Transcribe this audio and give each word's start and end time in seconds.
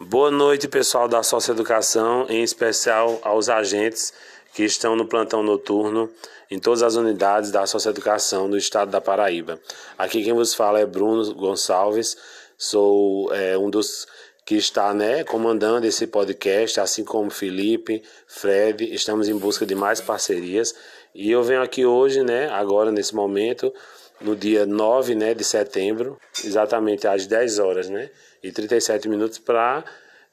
Boa 0.00 0.30
noite, 0.30 0.68
pessoal 0.68 1.08
da 1.08 1.24
Socioeducação, 1.24 2.24
em 2.28 2.44
especial 2.44 3.18
aos 3.20 3.48
agentes 3.48 4.12
que 4.54 4.62
estão 4.62 4.94
no 4.94 5.04
plantão 5.04 5.42
noturno 5.42 6.08
em 6.48 6.56
todas 6.56 6.84
as 6.84 6.94
unidades 6.94 7.50
da 7.50 7.66
Socioeducação 7.66 8.46
no 8.46 8.56
estado 8.56 8.92
da 8.92 9.00
Paraíba. 9.00 9.58
Aqui 9.98 10.22
quem 10.22 10.32
vos 10.32 10.54
fala 10.54 10.78
é 10.78 10.86
Bruno 10.86 11.34
Gonçalves, 11.34 12.16
sou 12.56 13.34
é, 13.34 13.58
um 13.58 13.68
dos 13.68 14.06
que 14.46 14.54
está 14.54 14.94
né, 14.94 15.24
comandando 15.24 15.84
esse 15.84 16.06
podcast, 16.06 16.78
assim 16.78 17.04
como 17.04 17.28
Felipe, 17.28 18.00
Fred, 18.28 18.94
estamos 18.94 19.28
em 19.28 19.36
busca 19.36 19.66
de 19.66 19.74
mais 19.74 20.00
parcerias. 20.00 20.76
E 21.14 21.30
eu 21.30 21.42
venho 21.42 21.62
aqui 21.62 21.84
hoje, 21.84 22.22
né, 22.22 22.48
agora 22.50 22.92
nesse 22.92 23.14
momento, 23.14 23.72
no 24.20 24.36
dia 24.36 24.66
9 24.66 25.14
né, 25.14 25.34
de 25.34 25.44
setembro, 25.44 26.18
exatamente 26.44 27.06
às 27.06 27.26
10 27.26 27.58
horas 27.58 27.88
né, 27.88 28.10
e 28.42 28.52
37 28.52 29.08
minutos, 29.08 29.38
para 29.38 29.84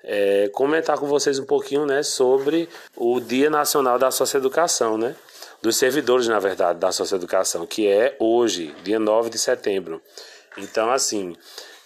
é, 0.04 0.50
comentar 0.54 0.98
com 0.98 1.08
vocês 1.08 1.40
um 1.40 1.46
pouquinho 1.46 1.86
né, 1.86 2.04
sobre 2.04 2.70
o 2.96 3.20
Dia 3.20 3.50
Nacional 3.50 3.98
da 3.98 4.12
Socioeducação, 4.12 4.98
né, 4.98 5.16
dos 5.62 5.78
servidores, 5.78 6.28
na 6.28 6.40
verdade, 6.40 6.80
da 6.80 6.92
Socioeducação, 6.92 7.66
que 7.66 7.88
é 7.88 8.16
hoje, 8.20 8.76
dia 8.84 9.00
9 9.00 9.30
de 9.30 9.40
setembro. 9.40 10.02
Então, 10.58 10.92
assim, 10.92 11.36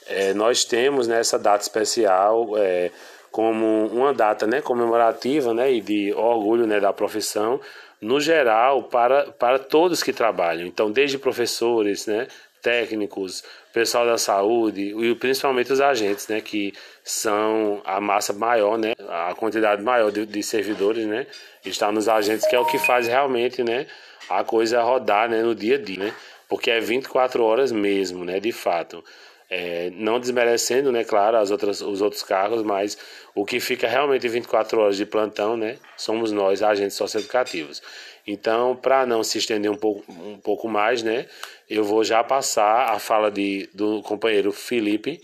é, 0.05 0.33
nós 0.33 0.65
temos 0.65 1.07
nessa 1.07 1.37
né, 1.37 1.43
data 1.43 1.63
especial 1.63 2.57
é, 2.57 2.91
como 3.31 3.87
uma 3.87 4.13
data 4.13 4.45
né, 4.47 4.59
comemorativa 4.59 5.53
né, 5.53 5.71
e 5.71 5.81
de 5.81 6.13
orgulho 6.13 6.67
né, 6.67 6.79
da 6.79 6.91
profissão, 6.91 7.59
no 8.01 8.19
geral, 8.19 8.83
para, 8.83 9.31
para 9.31 9.59
todos 9.59 10.01
que 10.01 10.13
trabalham. 10.13 10.65
Então, 10.65 10.91
desde 10.91 11.17
professores, 11.17 12.07
né, 12.07 12.27
técnicos, 12.61 13.43
pessoal 13.73 14.05
da 14.05 14.17
saúde 14.17 14.93
e 14.97 15.15
principalmente 15.15 15.71
os 15.71 15.81
agentes, 15.81 16.27
né, 16.27 16.41
que 16.41 16.73
são 17.03 17.81
a 17.85 17.99
massa 17.99 18.33
maior, 18.33 18.77
né, 18.77 18.93
a 19.07 19.33
quantidade 19.35 19.81
maior 19.81 20.11
de, 20.11 20.25
de 20.25 20.43
servidores, 20.43 21.05
né, 21.05 21.27
está 21.65 21.91
nos 21.91 22.07
agentes, 22.07 22.47
que 22.47 22.55
é 22.55 22.59
o 22.59 22.65
que 22.65 22.77
faz 22.77 23.07
realmente, 23.07 23.63
né, 23.63 23.85
a 24.29 24.43
coisa 24.43 24.81
rodar, 24.81 25.29
né, 25.29 25.41
no 25.41 25.55
dia 25.55 25.75
a 25.75 25.81
dia, 25.81 25.99
né, 25.99 26.13
porque 26.47 26.71
é 26.71 26.79
24 26.79 27.43
horas 27.43 27.71
mesmo, 27.71 28.25
né, 28.25 28.39
de 28.39 28.51
fato. 28.51 29.03
É, 29.49 29.89
não 29.95 30.19
desmerecendo, 30.19 30.91
né, 30.91 31.03
claro, 31.03 31.37
as 31.37 31.49
outras, 31.49 31.81
os 31.81 32.01
outros 32.01 32.21
cargos, 32.21 32.61
mas 32.61 32.95
o 33.33 33.43
que 33.43 33.59
fica 33.59 33.87
realmente 33.87 34.27
24 34.27 34.79
horas 34.79 34.95
de 34.95 35.07
plantão, 35.07 35.57
né, 35.57 35.77
somos 35.97 36.31
nós, 36.31 36.61
agentes 36.61 36.95
socioeducativos. 36.95 37.81
Então, 38.27 38.75
para 38.75 39.07
não 39.07 39.23
se 39.23 39.39
estender 39.39 39.71
um 39.71 39.75
pouco, 39.75 40.03
um 40.11 40.37
pouco 40.37 40.67
mais, 40.69 41.01
né, 41.01 41.25
eu 41.67 41.83
vou 41.83 42.03
já 42.03 42.23
passar 42.23 42.93
a 42.93 42.99
fala 42.99 43.31
de, 43.31 43.67
do 43.73 44.03
companheiro 44.03 44.51
Felipe, 44.51 45.19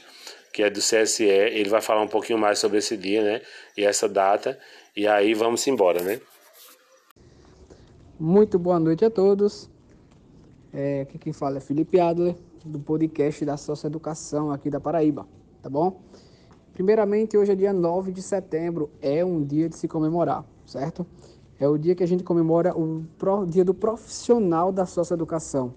que 0.52 0.64
é 0.64 0.72
do 0.72 0.80
CSE, 0.80 1.24
ele 1.24 1.70
vai 1.70 1.82
falar 1.82 2.02
um 2.02 2.08
pouquinho 2.08 2.40
mais 2.40 2.58
sobre 2.58 2.80
esse 2.80 2.98
dia, 2.98 3.22
né, 3.22 3.42
e 3.78 3.86
essa 3.86 4.10
data, 4.10 4.58
e 4.96 5.08
aí 5.08 5.36
vamos 5.36 5.68
embora, 5.68 6.02
né. 6.02 6.20
Muito 8.20 8.58
boa 8.58 8.80
noite 8.80 9.06
a 9.06 9.12
todos. 9.12 9.70
É, 10.74 11.02
aqui 11.02 11.20
quem 11.20 11.32
fala 11.32 11.58
é 11.58 11.62
Felipe 11.62 12.00
Adler 12.00 12.36
do 12.66 12.80
podcast 12.80 13.46
da 13.46 13.56
Socioeducação 13.58 14.52
aqui 14.52 14.70
da 14.70 14.80
Paraíba, 14.80 15.28
tá 15.62 15.70
bom? 15.70 16.02
Primeiramente, 16.74 17.38
hoje 17.38 17.52
é 17.52 17.56
dia 17.56 17.72
9 17.72 18.12
de 18.12 18.22
setembro, 18.22 18.90
é 19.02 19.24
um 19.24 19.44
dia 19.44 19.70
de 19.70 19.76
se 19.76 19.88
comemorar, 19.88 20.44
certo? 20.66 21.06
É 21.60 21.68
o 21.68 21.78
dia 21.78 21.96
que 21.96 22.04
a 22.04 22.08
gente 22.08 22.24
comemora 22.24 22.76
o 22.76 23.06
dia 23.48 23.64
do 23.64 23.74
profissional 23.74 24.72
da 24.72 24.86
socioeducação. 24.86 25.76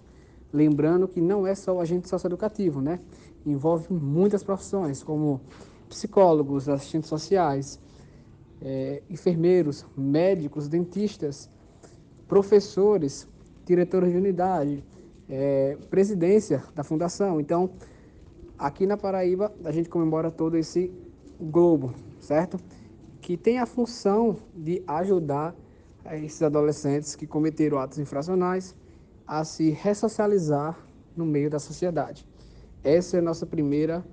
Lembrando 0.53 1.06
que 1.06 1.20
não 1.20 1.47
é 1.47 1.55
só 1.55 1.77
o 1.77 1.81
agente 1.81 2.09
socioeducativo, 2.09 2.81
né? 2.81 2.98
Envolve 3.44 3.92
muitas 3.92 4.42
profissões, 4.42 5.03
como 5.03 5.41
psicólogos, 5.89 6.69
assistentes 6.69 7.09
sociais, 7.09 7.78
é, 8.61 9.03
enfermeiros, 9.09 9.84
médicos, 9.97 10.69
dentistas, 10.69 11.50
professores, 12.27 13.28
diretores 13.64 14.10
de 14.10 14.19
unidade, 14.19 14.82
é, 15.28 15.77
presidência 15.91 16.62
da 16.75 16.83
fundação. 16.83 17.41
Então, 17.41 17.71
aqui 18.59 18.87
na 18.87 18.97
Paraíba, 18.97 19.53
a 19.65 19.71
gente 19.71 19.89
comemora 19.89 20.31
todo 20.31 20.56
esse 20.56 20.93
globo, 21.41 21.94
certo? 22.21 22.59
Que 23.21 23.37
tem 23.37 23.59
a 23.59 23.66
função 23.66 24.37
de 24.55 24.83
ajudar 24.87 25.55
esses 26.12 26.43
adolescentes 26.43 27.15
que 27.15 27.27
cometeram 27.27 27.78
atos 27.78 27.99
infracionais 27.99 28.75
a 29.27 29.44
se 29.44 29.71
ressocializar 29.71 30.78
no 31.15 31.27
meio 31.27 31.50
da 31.50 31.59
sociedade. 31.59 32.27
Essa 32.83 33.16
é 33.16 33.21
a 33.21 33.22
nossa 33.22 33.45
primeira 33.45 34.05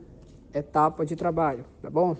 etapa 0.53 1.05
de 1.05 1.15
trabalho, 1.15 1.63
tá 1.81 1.89
bom? 1.89 2.17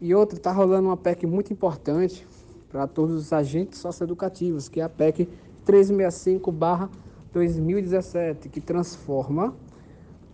E 0.00 0.14
outra, 0.14 0.36
está 0.36 0.52
rolando 0.52 0.88
uma 0.88 0.96
PEC 0.96 1.26
muito 1.26 1.52
importante 1.52 2.26
para 2.68 2.86
todos 2.86 3.14
os 3.14 3.32
agentes 3.32 3.78
socioeducativos, 3.78 4.68
que 4.68 4.80
é 4.80 4.84
a 4.84 4.88
PEC 4.88 5.28
365 5.64 6.52
barra 6.52 6.90
2017, 7.34 8.48
que 8.48 8.60
transforma 8.60 9.54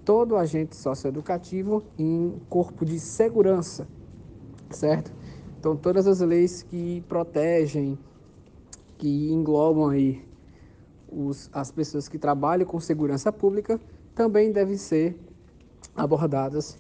todo 0.05 0.37
agente 0.37 0.77
socioeducativo 0.77 1.83
em 1.99 2.39
corpo 2.49 2.85
de 2.85 3.01
segurança, 3.01 3.89
certo? 4.69 5.11
Então, 5.59 5.75
todas 5.75 6.07
as 6.07 6.21
leis 6.21 6.63
que 6.63 7.03
protegem, 7.09 7.99
que 8.99 9.33
englobam 9.33 9.89
aí 9.89 10.23
os, 11.11 11.49
as 11.53 11.73
pessoas 11.73 12.07
que 12.07 12.19
trabalham 12.19 12.67
com 12.67 12.79
segurança 12.79 13.33
pública, 13.33 13.81
também 14.15 14.53
devem 14.53 14.77
ser 14.77 15.19
abordadas 15.97 16.79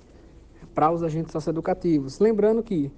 para 0.74 0.90
os 0.90 1.02
agentes 1.02 1.32
socioeducativos. 1.32 2.18
Lembrando 2.18 2.62
que 2.62 2.92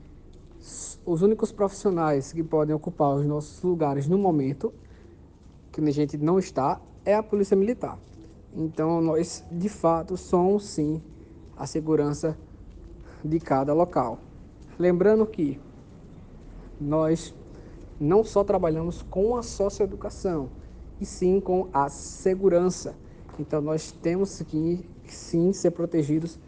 os 1.04 1.22
únicos 1.22 1.53
profissionais 1.53 2.33
que 2.33 2.43
podem 2.43 2.75
ocupar 2.75 3.15
os 3.15 3.25
nossos 3.25 3.62
lugares 3.62 4.09
no 4.09 4.19
momento 4.19 4.72
que 5.72 5.81
a 5.81 5.91
gente 5.91 6.16
não 6.19 6.38
está 6.38 6.81
é 7.05 7.15
a 7.15 7.22
Polícia 7.22 7.56
Militar. 7.56 7.99
Então, 8.55 9.00
nós, 9.00 9.43
de 9.50 9.69
fato, 9.69 10.16
somos 10.16 10.65
sim 10.65 11.03
a 11.56 11.66
segurança 11.66 12.37
de 13.25 13.41
cada 13.41 13.72
local. 13.72 14.19
Lembrando 14.78 15.27
que 15.27 15.59
nós 16.81 17.34
não 17.99 18.22
só 18.22 18.44
trabalhamos 18.44 19.03
com 19.03 19.37
a 19.37 19.43
socioeducação, 19.43 20.50
e 21.03 21.05
sim 21.05 21.41
com 21.41 21.69
a 21.72 21.89
segurança. 21.89 22.94
Então, 23.37 23.60
nós 23.60 23.91
temos 23.91 24.41
que 24.43 24.89
sim 25.09 25.53
ser 25.53 25.72
protegidos 25.72 26.39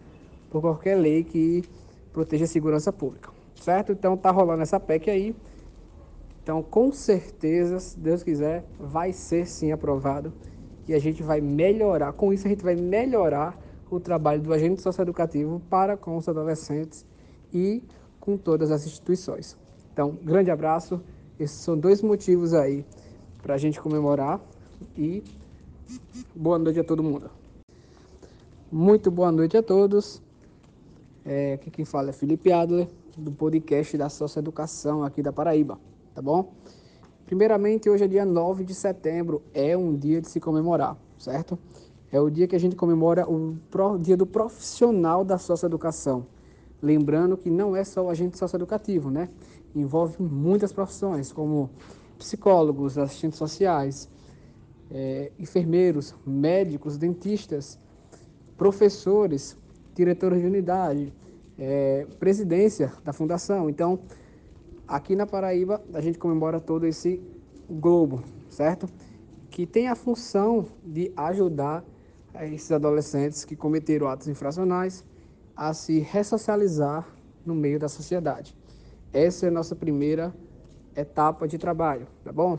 por 0.49 0.61
qualquer 0.61 0.95
lei 0.95 1.25
que 1.25 1.65
proteja 2.13 2.45
a 2.45 2.49
segurança 2.49 2.93
pública, 2.93 3.31
certo? 3.61 3.91
Então, 3.91 4.17
tá 4.17 4.31
rolando 4.31 4.63
essa 4.63 4.79
PEC 4.79 5.11
aí. 5.11 5.37
Então, 6.45 6.63
com 6.63 6.93
certeza, 6.93 7.81
se 7.81 7.99
Deus 7.99 8.23
quiser, 8.23 8.67
vai 8.79 9.15
ser 9.15 9.47
sim 9.47 9.73
aprovado 9.73 10.31
e 10.87 10.93
a 10.93 10.99
gente 10.99 11.23
vai 11.23 11.41
melhorar. 11.41 12.13
Com 12.13 12.35
isso, 12.35 12.47
a 12.47 12.51
gente 12.51 12.63
vai 12.63 12.77
melhorar 12.77 13.59
o 13.91 13.99
trabalho 13.99 14.43
do 14.43 14.53
agente 14.53 14.83
socioeducativo 14.83 15.59
para 15.71 15.97
com 15.97 16.19
os 16.19 16.29
adolescentes 16.29 17.07
e 17.51 17.83
com 18.21 18.37
todas 18.37 18.71
as 18.71 18.85
instituições. 18.85 19.57
Então, 19.91 20.19
grande 20.23 20.51
abraço. 20.51 21.01
Esses 21.41 21.57
são 21.57 21.79
dois 21.79 22.03
motivos 22.03 22.53
aí 22.53 22.85
para 23.43 23.55
a 23.55 23.59
gente 23.59 23.81
comemorar 23.81 24.39
e 24.99 25.25
boa 26.35 26.59
noite 26.59 26.79
a 26.79 26.85
todo 26.85 27.03
mundo. 27.03 27.31
Muito 28.71 29.11
boa 29.11 29.33
noite 29.33 29.57
a 29.57 29.63
todos. 29.63 30.21
É, 31.25 31.55
aqui 31.55 31.71
quem 31.71 31.87
fala 31.87 32.11
é 32.11 32.13
Felipe 32.13 32.53
Adler, 32.53 32.87
do 33.17 33.33
podcast 33.33 33.97
da 33.97 34.11
Socioeducação 34.11 35.03
aqui 35.03 35.23
da 35.23 35.33
Paraíba 35.33 35.79
tá 36.15 36.23
bom? 36.23 36.55
Primeiramente, 37.27 37.91
hoje 37.91 38.05
é 38.05 38.09
dia 38.09 38.25
9 38.25 38.65
de 38.65 38.75
setembro, 38.75 39.43
é 39.53 39.77
um 39.77 39.97
dia 39.97 40.21
de 40.21 40.29
se 40.29 40.39
comemorar, 40.39 40.97
certo? 41.19 41.59
É 42.13 42.21
o 42.21 42.31
dia 42.31 42.47
que 42.47 42.55
a 42.55 42.61
gente 42.61 42.77
comemora 42.77 43.29
o 43.29 43.57
dia 43.99 44.17
do 44.17 44.25
profissional 44.25 45.25
da 45.25 45.37
socioeducação. 45.37 46.27
Lembrando 46.81 47.37
que 47.37 47.51
não 47.51 47.75
é 47.75 47.83
só 47.83 48.05
o 48.05 48.11
agente 48.11 48.39
socioeducativo, 48.39 49.11
né? 49.11 49.29
Envolve 49.75 50.23
muitas 50.23 50.73
profissões, 50.73 51.33
como 51.33 51.71
psicólogos, 52.17 52.97
assistentes 52.97 53.39
sociais, 53.39 54.09
é, 54.91 55.33
enfermeiros, 55.39 56.15
médicos, 56.25 56.97
dentistas, 56.97 57.81
professores, 58.57 59.57
diretores 59.95 60.41
de 60.41 60.47
unidade, 60.47 61.13
é, 61.59 62.07
presidência 62.21 62.93
da 63.03 63.13
fundação. 63.13 63.69
Então, 63.69 63.99
Aqui 64.87 65.17
na 65.17 65.27
Paraíba, 65.27 65.83
a 65.95 66.01
gente 66.01 66.19
comemora 66.19 66.61
todo 66.61 66.87
esse 66.87 67.19
globo, 67.71 68.23
certo? 68.51 68.87
Que 69.51 69.65
tem 69.65 69.89
a 69.89 69.95
função 69.95 70.67
de 70.85 71.11
ajudar 71.17 71.83
esses 72.43 72.71
adolescentes 72.71 73.47
que 73.47 73.57
cometeram 73.57 74.09
atos 74.09 74.29
infracionais 74.29 75.03
a 75.57 75.73
se 75.73 76.01
ressocializar 76.01 77.09
no 77.47 77.55
meio 77.55 77.79
da 77.79 77.89
sociedade. 77.89 78.55
Essa 79.11 79.47
é 79.47 79.49
a 79.49 79.53
nossa 79.53 79.75
primeira 79.75 80.35
etapa 80.95 81.49
de 81.49 81.57
trabalho, 81.57 82.07
tá 82.23 82.31
bom? 82.31 82.59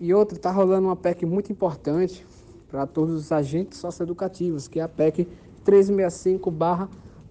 E 0.00 0.12
outra, 0.12 0.36
está 0.36 0.50
rolando 0.50 0.88
uma 0.88 0.96
PEC 0.96 1.24
muito 1.24 1.52
importante 1.52 2.26
para 2.68 2.86
todos 2.88 3.14
os 3.14 3.30
agentes 3.30 3.78
socioeducativos, 3.78 4.66
que 4.66 4.80
é 4.80 4.82
a 4.82 4.88
PEC 4.88 5.28
365 5.64 6.50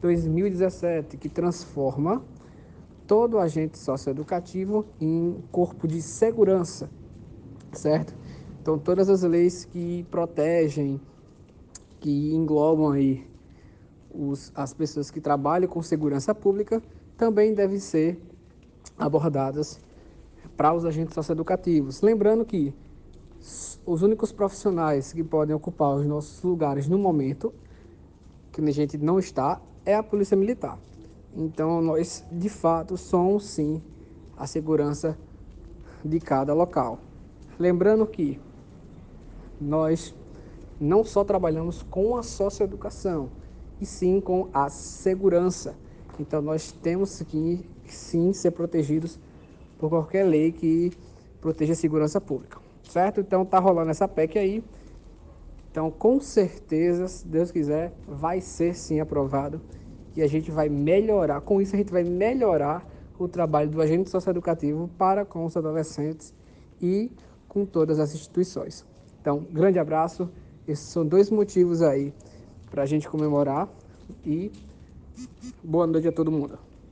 2017, 0.02 1.18
que 1.18 1.28
transforma 1.28 2.24
todo 3.10 3.40
agente 3.40 3.76
socioeducativo 3.80 4.86
em 5.02 5.44
corpo 5.52 5.88
de 5.88 6.00
segurança, 6.00 6.88
certo? 7.72 8.16
Então, 8.62 8.78
todas 8.78 9.10
as 9.10 9.24
leis 9.24 9.66
que 9.66 10.06
protegem, 10.12 11.02
que 12.00 12.32
englobam 12.32 12.92
aí 12.92 13.28
os, 14.14 14.52
as 14.54 14.76
pessoas 14.76 15.10
que 15.10 15.20
trabalham 15.20 15.68
com 15.68 15.82
segurança 15.82 16.36
pública, 16.36 16.84
também 17.18 17.56
devem 17.56 17.80
ser 17.80 18.22
abordadas 18.96 19.82
para 20.56 20.72
os 20.72 20.86
agentes 20.86 21.16
socioeducativos. 21.16 22.04
Lembrando 22.04 22.46
que 22.46 22.72
os 23.88 24.04
únicos 24.04 24.32
profissionais 24.32 25.14
que 25.14 25.24
podem 25.24 25.56
ocupar 25.56 25.96
os 25.96 26.06
nossos 26.06 26.44
lugares 26.44 26.88
no 26.88 27.00
momento 27.00 27.52
que 28.52 28.62
a 28.62 28.72
gente 28.72 29.00
não 29.00 29.18
está 29.18 29.60
é 29.84 29.96
a 29.96 30.04
Polícia 30.04 30.38
Militar. 30.38 30.78
Então, 31.36 31.82
nós 31.82 32.26
de 32.32 32.50
fato 32.50 32.98
somos 32.98 33.46
sim 33.46 33.82
a 34.38 34.48
segurança 34.48 35.18
de 36.04 36.20
cada 36.20 36.54
local. 36.54 37.00
Lembrando 37.58 38.06
que 38.06 38.40
nós 39.60 40.16
não 40.80 41.04
só 41.04 41.24
trabalhamos 41.24 41.84
com 41.84 42.16
a 42.16 42.24
socioeducação, 42.24 43.30
e 43.82 43.86
sim 43.86 44.20
com 44.20 44.50
a 44.54 44.70
segurança. 44.70 45.76
Então, 46.20 46.42
nós 46.42 46.72
temos 46.72 47.22
que 47.22 47.66
sim 47.86 48.34
ser 48.34 48.52
protegidos 48.52 49.20
por 49.78 49.90
qualquer 49.90 50.24
lei 50.24 50.52
que 50.52 50.92
proteja 51.40 51.74
a 51.74 51.76
segurança 51.76 52.20
pública, 52.20 52.60
certo? 52.84 53.22
Então, 53.22 53.46
tá 53.46 53.58
rolando 53.58 53.92
essa 53.92 54.08
PEC 54.08 54.38
aí. 54.38 54.64
Então, 55.72 55.90
com 55.90 56.20
certeza, 56.20 57.08
se 57.08 57.26
Deus 57.26 57.52
quiser, 57.52 57.94
vai 58.08 58.42
ser 58.42 58.76
sim 58.76 59.00
aprovado 59.00 59.62
e 60.16 60.22
a 60.22 60.28
gente 60.28 60.52
vai 60.52 60.70
melhorar, 60.70 61.42
com 61.42 61.62
isso 61.62 61.76
a 61.76 61.78
gente 61.78 61.92
vai 61.92 62.04
melhorar 62.04 62.86
o 63.18 63.28
trabalho 63.28 63.70
do 63.70 63.82
agente 63.82 64.10
socioeducativo 64.10 64.90
para 64.98 65.26
com 65.26 65.46
os 65.46 65.56
adolescentes 65.56 66.34
e 66.82 67.12
com 67.48 67.66
todas 67.66 68.00
as 68.00 68.14
instituições. 68.14 68.86
Então, 69.22 69.46
grande 69.52 69.80
abraço. 69.80 70.30
Esses 70.68 70.86
são 70.88 71.06
dois 71.06 71.30
motivos 71.30 71.82
aí 71.82 72.14
para 72.70 72.84
a 72.84 72.86
gente 72.86 73.10
comemorar 73.10 73.68
e 74.26 74.52
boa 75.64 75.86
noite 75.86 76.08
a 76.08 76.12
todo 76.12 76.32
mundo. 76.32 76.69